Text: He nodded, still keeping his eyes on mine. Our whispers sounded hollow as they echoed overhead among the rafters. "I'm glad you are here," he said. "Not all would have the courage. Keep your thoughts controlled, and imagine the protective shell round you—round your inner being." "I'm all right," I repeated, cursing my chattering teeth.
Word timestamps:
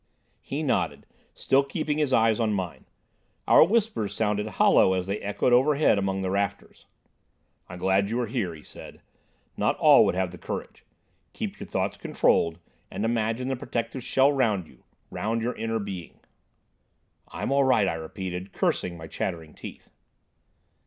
He 0.41 0.63
nodded, 0.63 1.05
still 1.35 1.63
keeping 1.63 1.99
his 1.99 2.11
eyes 2.11 2.39
on 2.39 2.55
mine. 2.55 2.85
Our 3.47 3.63
whispers 3.63 4.15
sounded 4.15 4.47
hollow 4.47 4.93
as 4.93 5.05
they 5.05 5.19
echoed 5.19 5.53
overhead 5.53 5.99
among 5.99 6.23
the 6.23 6.31
rafters. 6.31 6.87
"I'm 7.69 7.77
glad 7.77 8.09
you 8.09 8.19
are 8.21 8.25
here," 8.25 8.55
he 8.55 8.63
said. 8.63 9.03
"Not 9.55 9.77
all 9.77 10.03
would 10.07 10.15
have 10.15 10.31
the 10.31 10.39
courage. 10.39 10.83
Keep 11.33 11.59
your 11.59 11.67
thoughts 11.67 11.97
controlled, 11.97 12.57
and 12.89 13.05
imagine 13.05 13.47
the 13.47 13.55
protective 13.55 14.03
shell 14.03 14.31
round 14.33 14.65
you—round 14.67 15.43
your 15.43 15.53
inner 15.55 15.77
being." 15.77 16.19
"I'm 17.27 17.51
all 17.51 17.63
right," 17.63 17.87
I 17.87 17.93
repeated, 17.93 18.53
cursing 18.53 18.97
my 18.97 19.05
chattering 19.05 19.53
teeth. 19.53 19.91